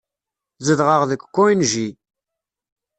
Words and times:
Zedɣeɣ 0.65 1.01
deg 1.09 1.21
Koenji. 1.35 1.87